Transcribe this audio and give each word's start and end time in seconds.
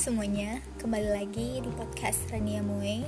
semuanya, 0.00 0.64
kembali 0.80 1.12
lagi 1.12 1.60
di 1.60 1.68
podcast 1.76 2.24
Rania 2.32 2.64
Moe. 2.64 3.04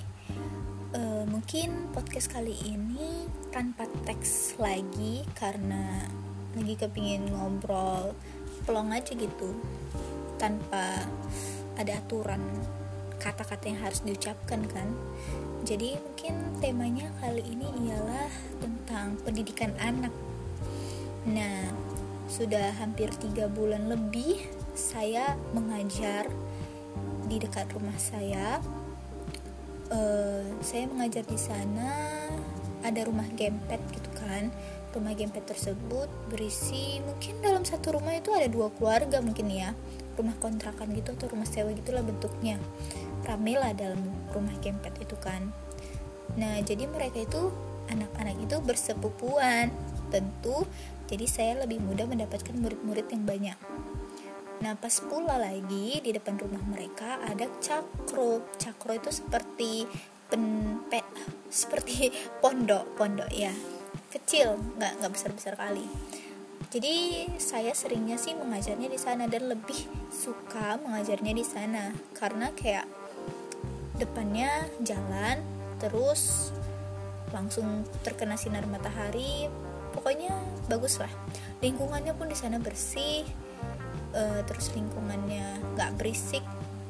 Uh, 0.93 1.25
mungkin 1.25 1.89
podcast 1.89 2.29
kali 2.29 2.53
ini 2.69 3.25
tanpa 3.49 3.89
teks 4.05 4.61
lagi 4.61 5.25
karena 5.33 6.05
lagi 6.53 6.77
kepingin 6.77 7.33
ngobrol 7.33 8.13
pelong 8.69 8.93
aja 8.93 9.17
gitu 9.17 9.57
tanpa 10.37 11.09
ada 11.81 11.97
aturan 11.97 12.45
kata-kata 13.17 13.73
yang 13.73 13.81
harus 13.81 14.05
diucapkan 14.05 14.61
kan. 14.69 14.93
Jadi 15.65 15.97
mungkin 15.97 16.61
temanya 16.61 17.09
kali 17.25 17.41
ini 17.41 17.89
ialah 17.89 18.29
tentang 18.61 19.17
pendidikan 19.25 19.73
anak. 19.81 20.13
Nah, 21.25 21.73
sudah 22.29 22.77
hampir 22.77 23.09
tiga 23.17 23.49
bulan 23.49 23.89
lebih 23.89 24.45
saya 24.77 25.41
mengajar 25.57 26.29
di 27.33 27.41
dekat 27.41 27.73
rumah 27.73 27.97
saya. 27.97 28.61
Uh, 29.89 30.45
saya 30.61 30.85
mengajar 30.89 31.25
di 31.25 31.37
sana 31.41 31.89
ada 32.85 33.01
rumah 33.09 33.25
gempet 33.33 33.81
gitu 33.97 34.11
kan. 34.21 34.53
Rumah 34.93 35.17
gempet 35.17 35.49
tersebut 35.49 36.13
berisi 36.29 37.01
mungkin 37.01 37.41
dalam 37.41 37.65
satu 37.65 37.97
rumah 37.97 38.13
itu 38.13 38.29
ada 38.37 38.53
dua 38.53 38.69
keluarga 38.77 39.25
mungkin 39.25 39.49
ya. 39.49 39.73
Rumah 40.21 40.37
kontrakan 40.45 40.93
gitu 40.93 41.17
atau 41.17 41.33
rumah 41.33 41.49
sewa 41.49 41.73
gitulah 41.73 42.05
bentuknya. 42.05 42.61
Rame 43.25 43.57
lah 43.57 43.73
dalam 43.73 44.05
rumah 44.37 44.53
gempet 44.61 44.93
itu 45.01 45.17
kan. 45.17 45.49
Nah, 46.37 46.61
jadi 46.61 46.85
mereka 46.85 47.25
itu 47.25 47.49
anak-anak 47.89 48.37
itu 48.45 48.61
bersepupuan. 48.61 49.73
Tentu 50.13 50.69
jadi 51.09 51.25
saya 51.25 51.53
lebih 51.65 51.81
mudah 51.81 52.05
mendapatkan 52.05 52.53
murid-murid 52.53 53.09
yang 53.09 53.25
banyak. 53.25 53.59
Nah 54.63 54.79
pas 54.79 54.95
pula 55.03 55.43
lagi 55.43 55.99
di 55.99 56.11
depan 56.15 56.39
rumah 56.39 56.63
mereka 56.63 57.19
ada 57.27 57.51
cakro. 57.59 58.47
Cakro 58.55 58.95
itu 58.95 59.11
seperti 59.11 59.91
penpe, 60.31 61.03
seperti 61.51 62.15
pondok, 62.43 62.95
pondok 62.95 63.27
ya, 63.35 63.51
kecil, 64.15 64.55
nggak 64.79 65.03
nggak 65.03 65.13
besar 65.13 65.31
besar 65.35 65.55
kali. 65.59 65.83
Jadi 66.71 67.27
saya 67.37 67.75
seringnya 67.75 68.17
sih 68.17 68.39
mengajarnya 68.39 68.89
di 68.89 68.97
sana 68.97 69.27
dan 69.27 69.51
lebih 69.51 69.77
suka 70.09 70.79
mengajarnya 70.81 71.35
di 71.35 71.45
sana 71.45 71.93
karena 72.17 72.49
kayak 72.55 72.87
depannya 73.99 74.71
jalan 74.81 75.43
terus 75.77 76.55
langsung 77.35 77.85
terkena 78.01 78.41
sinar 78.41 78.65
matahari 78.65 79.53
pokoknya 79.93 80.33
bagus 80.73 80.97
lah 80.97 81.13
lingkungannya 81.61 82.17
pun 82.17 82.33
di 82.33 82.37
sana 82.37 82.57
bersih 82.57 83.29
uh, 84.13 84.41
terus 84.47 84.73
lingkungannya 84.73 85.61
nggak 85.77 85.99
berisik 86.01 86.45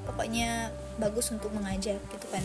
pokoknya 0.07 0.75
bagus 0.99 1.31
untuk 1.31 1.55
mengajar 1.55 1.99
gitu 2.11 2.27
kan. 2.31 2.45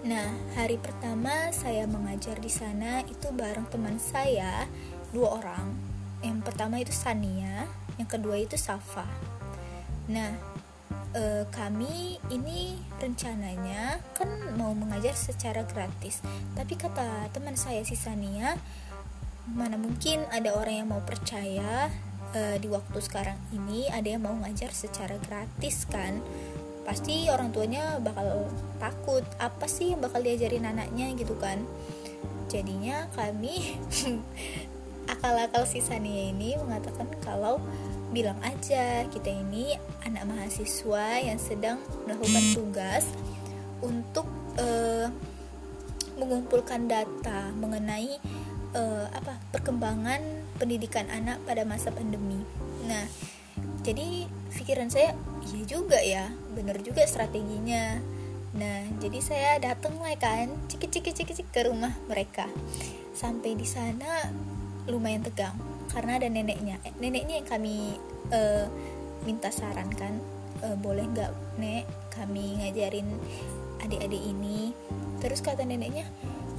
Nah 0.00 0.32
hari 0.56 0.80
pertama 0.80 1.52
saya 1.52 1.84
mengajar 1.84 2.40
di 2.40 2.48
sana 2.48 3.04
itu 3.04 3.28
bareng 3.32 3.68
teman 3.68 4.00
saya 4.00 4.64
dua 5.12 5.40
orang. 5.42 5.66
Yang 6.20 6.38
pertama 6.44 6.80
itu 6.80 6.92
Sania 6.92 7.68
yang 8.00 8.08
kedua 8.08 8.40
itu 8.40 8.56
Safa. 8.56 9.04
Nah 10.08 10.32
e, 11.12 11.44
kami 11.52 12.16
ini 12.32 12.80
rencananya 12.96 14.00
kan 14.16 14.28
mau 14.56 14.72
mengajar 14.72 15.16
secara 15.16 15.64
gratis. 15.68 16.24
Tapi 16.56 16.76
kata 16.80 17.28
teman 17.32 17.56
saya 17.56 17.84
si 17.84 17.96
Sania 17.96 18.56
mana 19.50 19.74
mungkin 19.76 20.24
ada 20.30 20.54
orang 20.54 20.84
yang 20.84 20.88
mau 20.92 21.02
percaya 21.02 21.90
uh, 22.34 22.56
di 22.58 22.68
waktu 22.70 22.98
sekarang 23.02 23.38
ini 23.54 23.90
ada 23.90 24.06
yang 24.06 24.22
mau 24.22 24.34
ngajar 24.38 24.70
secara 24.70 25.18
gratis 25.22 25.86
kan 25.86 26.22
pasti 26.80 27.28
orang 27.28 27.52
tuanya 27.54 28.00
bakal 28.00 28.50
takut 28.80 29.22
apa 29.38 29.68
sih 29.68 29.94
yang 29.94 30.00
bakal 30.02 30.18
diajarin 30.24 30.66
anaknya 30.66 31.12
gitu 31.14 31.36
kan. 31.38 31.62
Jadinya 32.50 33.06
kami 33.14 33.78
akal-akal 35.12 35.62
sisanya 35.70 36.10
ini 36.34 36.58
mengatakan 36.58 37.06
kalau 37.22 37.62
bilang 38.10 38.38
aja 38.42 39.06
kita 39.06 39.30
ini 39.30 39.78
anak 40.02 40.26
mahasiswa 40.26 41.22
yang 41.22 41.38
sedang 41.38 41.78
melakukan 42.08 42.42
tugas 42.58 43.06
untuk 43.86 44.26
uh, 44.58 45.06
mengumpulkan 46.18 46.90
data 46.90 47.54
mengenai 47.54 48.18
uh, 48.74 49.06
apa 49.14 49.38
perkembangan 49.54 50.39
pendidikan 50.60 51.08
anak 51.08 51.40
pada 51.48 51.64
masa 51.64 51.88
pandemi. 51.88 52.44
Nah, 52.84 53.08
jadi 53.80 54.28
pikiran 54.52 54.92
saya 54.92 55.16
iya 55.48 55.62
juga 55.64 55.96
ya, 56.04 56.28
bener 56.52 56.84
juga 56.84 57.08
strateginya. 57.08 57.96
Nah, 58.50 58.84
jadi 59.00 59.18
saya 59.24 59.50
datang 59.62 59.96
lah 60.02 60.12
kan, 60.20 60.52
ciki 60.68 60.92
ciki 60.92 61.10
ciki 61.16 61.32
ciki 61.32 61.50
ke 61.50 61.64
rumah 61.64 61.96
mereka. 62.10 62.44
Sampai 63.16 63.56
di 63.56 63.64
sana 63.64 64.28
lumayan 64.84 65.24
tegang 65.24 65.56
karena 65.88 66.20
ada 66.20 66.28
neneknya. 66.28 66.76
Eh, 66.84 66.92
neneknya 67.00 67.40
yang 67.40 67.48
kami 67.48 67.96
uh, 68.34 68.66
minta 69.24 69.48
saran 69.48 69.88
kan, 69.94 70.18
uh, 70.66 70.76
boleh 70.76 71.06
nggak 71.08 71.32
nek 71.62 71.86
kami 72.12 72.60
ngajarin 72.60 73.06
adik-adik 73.80 74.22
ini. 74.28 74.74
Terus 75.22 75.40
kata 75.40 75.62
neneknya, 75.62 76.04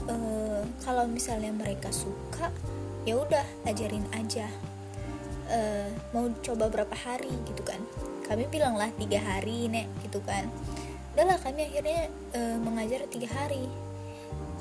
uh, 0.07 0.63
kalau 0.81 1.05
misalnya 1.11 1.51
mereka 1.51 1.91
suka 1.91 2.49
ya 3.05 3.17
udah 3.17 3.45
ajarin 3.65 4.05
aja. 4.13 4.47
Uh, 5.51 5.91
mau 6.15 6.31
coba 6.39 6.71
berapa 6.71 6.95
hari 6.95 7.31
gitu 7.49 7.63
kan. 7.65 7.81
Kami 8.29 8.47
bilang 8.47 8.79
lah 8.79 8.87
tiga 8.95 9.19
hari 9.19 9.67
nek 9.67 9.89
gitu 10.07 10.23
kan. 10.23 10.47
Udahlah 11.11 11.35
kami 11.43 11.67
akhirnya 11.67 12.07
uh, 12.37 12.57
mengajar 12.61 13.03
tiga 13.11 13.27
hari. 13.35 13.67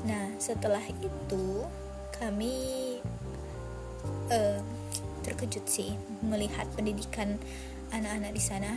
Nah 0.03 0.35
setelah 0.41 0.83
itu 0.99 1.63
kami 2.19 2.97
uh, 4.33 4.59
terkejut 5.21 5.65
sih 5.69 5.93
melihat 6.25 6.65
pendidikan 6.75 7.37
anak-anak 7.93 8.31
di 8.33 8.43
sana. 8.43 8.71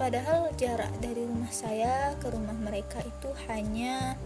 Padahal 0.00 0.48
jarak 0.56 0.88
dari 1.04 1.28
rumah 1.28 1.52
saya 1.52 2.16
ke 2.16 2.32
rumah 2.32 2.56
mereka 2.56 3.04
itu 3.04 3.28
hanya 3.52 4.16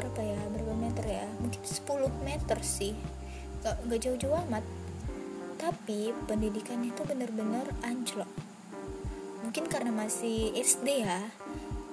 berapa 0.00 0.24
ya 0.24 0.40
berapa 0.48 0.72
meter 0.72 1.04
ya? 1.04 1.28
Mungkin 1.44 1.60
10 1.60 2.08
meter 2.24 2.58
sih 2.64 2.96
gak, 3.62 3.98
jauh-jauh 3.98 4.36
amat. 4.48 4.64
Tapi 5.56 6.10
pendidikan 6.26 6.82
itu 6.82 7.02
bener-bener 7.06 7.66
anjlok. 7.86 8.28
Mungkin 9.46 9.70
karena 9.70 9.94
masih 9.94 10.50
SD 10.54 11.06
ya. 11.06 11.22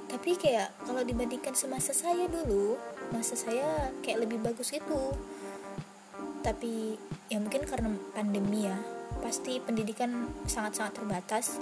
Tapi 0.10 0.34
kayak 0.36 0.74
kalau 0.90 1.06
dibandingkan 1.06 1.54
semasa 1.54 1.94
saya 1.94 2.26
dulu 2.26 2.82
masa 3.14 3.38
saya 3.38 3.94
kayak 4.02 4.26
lebih 4.26 4.42
bagus 4.42 4.74
itu 4.74 5.14
tapi 6.40 6.98
ya 7.28 7.42
mungkin 7.42 7.68
karena 7.68 7.90
pandemi 8.14 8.70
ya 8.70 8.78
pasti 9.20 9.60
pendidikan 9.60 10.32
sangat-sangat 10.48 10.94
terbatas. 10.98 11.60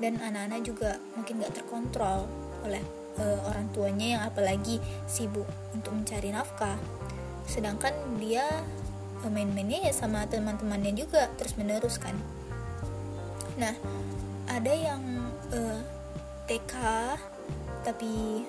Dan 0.00 0.16
anak-anak 0.16 0.60
juga 0.64 0.96
mungkin 1.12 1.44
gak 1.44 1.60
terkontrol 1.60 2.24
oleh 2.64 2.80
uh, 3.20 3.38
orang 3.52 3.68
tuanya 3.68 4.06
yang 4.16 4.22
apalagi 4.24 4.80
sibuk 5.04 5.44
untuk 5.76 5.92
mencari 5.92 6.32
nafkah. 6.32 6.80
Sedangkan 7.44 7.92
dia 8.16 8.48
main-mainnya 9.28 9.90
ya 9.90 9.92
sama 9.92 10.24
teman-temannya 10.24 10.96
juga 10.96 11.28
terus 11.36 11.58
menerus 11.60 12.00
kan. 12.00 12.16
Nah 13.60 13.76
ada 14.48 14.72
yang 14.72 15.02
uh, 15.52 15.76
eh, 15.76 15.80
TK 16.48 16.74
tapi 17.84 18.44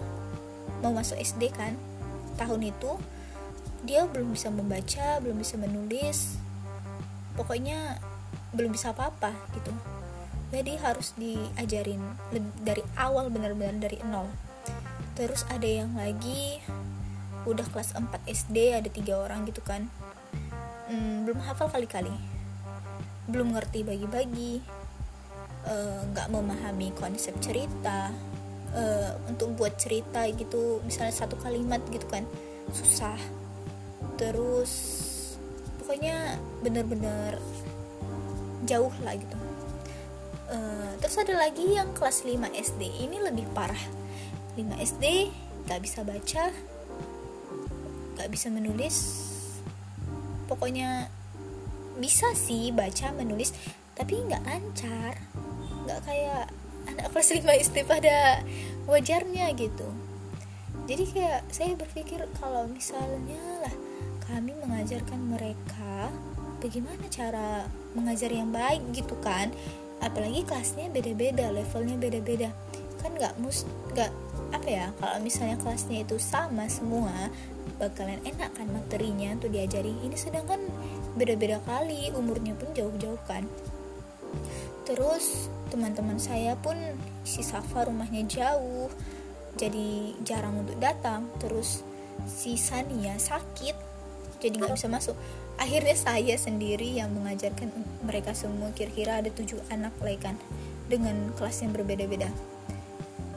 mau 0.79 0.95
masuk 0.95 1.19
SD 1.19 1.51
kan. 1.51 1.75
Tahun 2.39 2.61
itu 2.63 2.95
dia 3.83 4.07
belum 4.07 4.31
bisa 4.31 4.47
membaca 4.47 5.19
belum 5.19 5.41
bisa 5.41 5.59
menulis. 5.59 6.39
Pokoknya 7.35 7.99
belum 8.55 8.71
bisa 8.71 8.95
apa-apa 8.95 9.35
gitu. 9.57 9.73
Jadi 10.51 10.75
harus 10.83 11.15
diajarin 11.15 12.03
dari 12.59 12.83
awal 12.99 13.31
benar-benar 13.31 13.79
dari 13.79 13.99
nol. 14.03 14.27
Terus 15.15 15.47
ada 15.47 15.67
yang 15.67 15.95
lagi 15.95 16.59
udah 17.45 17.65
kelas 17.73 17.97
4 17.97 18.05
SD 18.29 18.77
ada 18.77 18.89
tiga 18.91 19.17
orang 19.17 19.49
gitu 19.49 19.65
kan 19.65 19.89
hmm, 20.91 21.25
belum 21.25 21.39
hafal 21.47 21.71
kali-kali. 21.71 22.11
Belum 23.31 23.55
ngerti 23.55 23.87
bagi-bagi. 23.87 24.59
Eh, 25.63 26.01
nggak 26.11 26.27
-bagi, 26.27 26.35
memahami 26.35 26.91
konsep 26.99 27.33
cerita. 27.39 28.11
Uh, 28.71 29.11
untuk 29.27 29.51
buat 29.59 29.75
cerita 29.75 30.23
gitu 30.31 30.79
misalnya 30.87 31.11
satu 31.11 31.35
kalimat 31.39 31.83
gitu 31.91 32.07
kan 32.07 32.23
susah. 32.71 33.19
Terus 34.15 34.71
pokoknya 35.75 36.39
bener-bener 36.63 37.35
jauh 38.63 38.95
lah 39.03 39.19
gitu. 39.19 39.35
Uh, 40.47 40.95
terus 41.03 41.19
ada 41.19 41.35
lagi 41.35 41.75
yang 41.75 41.91
kelas 41.91 42.23
5 42.23 42.47
SD 42.55 43.11
ini 43.11 43.19
lebih 43.19 43.43
parah. 43.51 43.83
5 44.55 44.79
SD 44.79 45.31
gak 45.67 45.81
bisa 45.83 46.03
baca 46.03 46.51
gak 48.17 48.29
bisa 48.29 48.47
menulis 48.51 48.95
pokoknya 50.51 51.07
bisa 51.95 52.35
sih 52.35 52.75
baca 52.75 53.15
menulis 53.15 53.55
tapi 53.95 54.19
nggak 54.19 54.43
lancar. 54.43 55.15
Nggak 55.87 55.99
kayak 56.03 56.51
anak 56.91 57.07
kelas 57.15 57.29
5 57.31 57.63
SD 57.71 57.77
pada 57.87 58.43
wajarnya 58.91 59.47
gitu. 59.55 59.87
Jadi 60.91 61.03
kayak 61.07 61.47
saya 61.53 61.71
berpikir 61.79 62.19
kalau 62.35 62.67
misalnya 62.67 63.63
lah 63.63 63.75
kami 64.27 64.51
mengajarkan 64.59 65.21
mereka 65.31 66.11
bagaimana 66.59 67.05
cara 67.07 67.63
mengajar 67.95 68.31
yang 68.33 68.51
baik 68.51 68.83
gitu 68.91 69.15
kan. 69.23 69.55
Apalagi 70.01 70.43
kelasnya 70.43 70.89
beda-beda 70.89 71.53
levelnya 71.53 71.95
beda-beda. 71.95 72.49
Kan 72.99 73.15
nggak 73.15 73.37
mus 73.39 73.63
nggak 73.93 74.11
apa 74.51 74.67
ya 74.67 74.85
kalau 74.99 75.17
misalnya 75.23 75.55
kelasnya 75.63 76.03
itu 76.03 76.19
sama 76.19 76.67
semua 76.67 77.31
bakalan 77.79 78.19
enak 78.27 78.51
kan 78.53 78.67
materinya 78.69 79.33
untuk 79.33 79.49
diajari 79.55 79.95
ini 80.03 80.13
sedangkan 80.13 80.59
beda-beda 81.15 81.57
kali 81.63 82.11
umurnya 82.13 82.53
pun 82.59 82.69
jauh-jauh 82.75 83.19
kan. 83.25 83.47
Terus 84.85 85.47
teman-teman 85.71 86.19
saya 86.19 86.59
pun 86.59 86.75
si 87.23 87.41
Safa 87.41 87.87
rumahnya 87.87 88.27
jauh 88.27 88.91
jadi 89.55 90.13
jarang 90.27 90.61
untuk 90.67 90.77
datang. 90.77 91.31
Terus 91.39 91.81
si 92.27 92.59
Sania 92.59 93.15
sakit 93.15 93.75
jadi 94.43 94.53
nggak 94.61 94.75
bisa 94.75 94.91
masuk. 94.91 95.15
Akhirnya 95.55 95.95
saya 95.95 96.35
sendiri 96.35 96.97
yang 96.97 97.13
mengajarkan 97.13 97.71
mereka 98.03 98.33
semua 98.33 98.73
kira-kira 98.73 99.21
ada 99.21 99.29
tujuh 99.29 99.61
anak 99.69 99.93
lah 100.01 100.17
kan 100.19 100.35
dengan 100.89 101.31
kelas 101.37 101.63
yang 101.63 101.71
berbeda-beda 101.71 102.50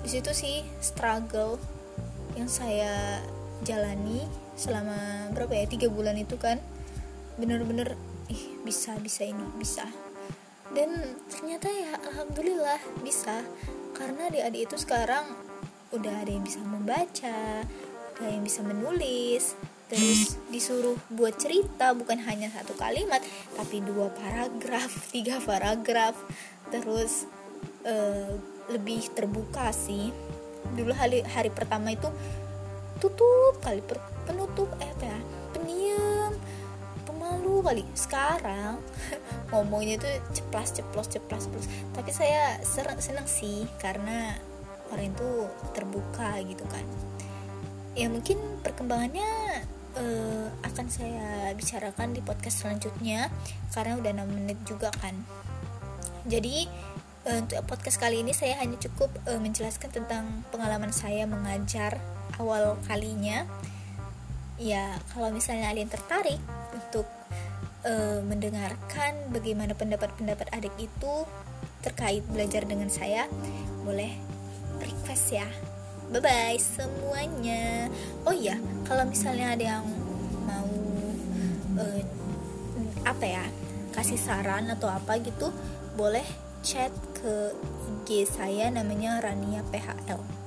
di 0.04 0.08
situ 0.12 0.30
sih 0.36 0.60
struggle 0.84 1.56
yang 2.36 2.46
saya 2.46 3.24
jalani 3.64 4.28
selama 4.54 5.32
berapa 5.32 5.56
ya? 5.56 5.64
Tiga 5.64 5.88
bulan 5.88 6.20
itu 6.20 6.36
kan. 6.36 6.60
Bener-bener 7.40 7.96
ih 8.28 8.60
bisa 8.62 8.94
bisa 9.00 9.24
ini 9.24 9.42
bisa. 9.56 9.88
Dan 10.76 11.16
ternyata 11.32 11.72
ya 11.72 11.96
alhamdulillah 12.04 12.78
bisa. 13.00 13.40
Karena 13.96 14.28
adik-adik 14.28 14.68
itu 14.68 14.76
sekarang 14.76 15.24
udah 15.94 16.14
ada 16.26 16.30
yang 16.30 16.42
bisa 16.42 16.58
membaca 16.60 17.62
ada 18.18 18.30
yang 18.30 18.42
bisa 18.42 18.66
menulis 18.66 19.54
terus 19.86 20.40
disuruh 20.50 20.98
buat 21.12 21.38
cerita 21.38 21.94
bukan 21.94 22.18
hanya 22.26 22.50
satu 22.50 22.74
kalimat 22.74 23.22
tapi 23.54 23.78
dua 23.78 24.10
paragraf 24.10 24.90
tiga 25.14 25.38
paragraf 25.38 26.18
terus 26.74 27.30
uh, 27.84 28.32
lebih 28.72 29.12
terbuka 29.12 29.70
sih. 29.70 30.10
Dulu 30.74 30.92
hari 30.96 31.20
hari 31.24 31.52
pertama 31.52 31.92
itu 31.92 32.08
tutup 32.98 33.60
kali 33.60 33.84
per, 33.84 34.00
penutup 34.24 34.68
eh 34.80 34.88
apa 34.88 35.04
ya 35.04 35.18
pendiam 35.52 36.32
pemalu 37.04 37.60
kali. 37.60 37.84
Sekarang 37.92 38.80
ngomongnya 39.52 40.00
itu 40.00 40.08
ceplas 40.40 40.72
ceplos 40.72 41.08
ceplas 41.12 41.46
ceplos. 41.46 41.66
Tapi 41.92 42.10
saya 42.10 42.58
senang 42.64 43.28
sih 43.28 43.68
karena 43.78 44.34
orang 44.92 45.12
itu 45.12 45.30
terbuka 45.76 46.40
gitu 46.44 46.64
kan. 46.68 46.84
Ya 47.94 48.10
mungkin 48.10 48.40
perkembangannya 48.66 49.62
uh, 49.98 50.46
akan 50.66 50.86
saya 50.90 51.54
bicarakan 51.54 52.14
di 52.14 52.20
podcast 52.20 52.66
selanjutnya 52.66 53.30
karena 53.70 53.98
udah 53.98 54.10
6 54.10 54.34
menit 54.34 54.58
juga 54.66 54.90
kan. 54.98 55.14
Jadi 56.26 56.66
uh, 57.24 57.38
untuk 57.40 57.60
podcast 57.64 57.96
kali 57.96 58.20
ini 58.20 58.36
saya 58.36 58.60
hanya 58.60 58.76
cukup 58.76 59.10
uh, 59.28 59.40
menjelaskan 59.40 59.90
tentang 59.90 60.44
pengalaman 60.52 60.92
saya 60.92 61.24
mengajar 61.24 61.98
awal 62.36 62.76
kalinya. 62.84 63.48
Ya 64.60 64.94
kalau 65.10 65.34
misalnya 65.34 65.74
kalian 65.74 65.90
tertarik 65.90 66.40
untuk 66.70 67.08
uh, 67.82 68.20
mendengarkan 68.22 69.34
bagaimana 69.34 69.74
pendapat-pendapat 69.74 70.46
adik 70.54 70.74
itu 70.78 71.14
terkait 71.82 72.24
belajar 72.30 72.64
dengan 72.64 72.88
saya 72.88 73.26
boleh 73.82 74.14
request 74.78 75.34
ya. 75.34 75.48
Bye 76.12 76.22
bye 76.22 76.60
semuanya. 76.60 77.88
Oh 78.28 78.34
iya 78.36 78.60
kalau 78.86 79.08
misalnya 79.08 79.56
ada 79.56 79.64
yang 79.80 79.84
mau 80.46 80.70
uh, 81.80 82.02
apa 83.04 83.24
ya 83.26 83.44
kasih 83.94 84.18
saran 84.18 84.70
atau 84.70 84.90
apa 84.90 85.18
gitu 85.22 85.50
boleh 85.94 86.26
chat 86.64 86.90
ke 87.12 87.52
IG 88.02 88.24
saya 88.24 88.72
namanya 88.72 89.20
Rania 89.20 89.60
PHL 89.68 90.44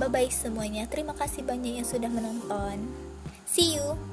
bye 0.00 0.08
bye 0.08 0.32
semuanya. 0.32 0.88
Terima 0.88 1.12
kasih 1.12 1.44
banyak 1.44 1.76
yang 1.76 1.84
sudah 1.84 2.08
menonton. 2.08 2.88
See 3.44 3.76
you 3.76 4.09